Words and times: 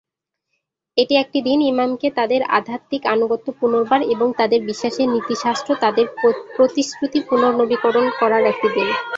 এটি 0.97 1.13
একটি 1.17 1.39
দিন 1.41 1.59
ইমামকে 1.67 2.07
তাদের 2.19 2.41
আধ্যাত্মিক 2.57 3.03
আনুগত্য 3.07 3.47
পুনর্বার 3.59 4.01
এবং 4.13 4.27
তাদের 4.39 4.59
বিশ্বাসের 4.69 5.07
নীতিশাস্ত্র 5.09 5.71
তাদের 5.83 6.05
প্রতিশ্রুতি 6.55 7.19
পুনর্নবীকরণ 7.29 8.05
করার 8.19 8.43
একটি 8.51 8.67
দিন। 8.75 8.87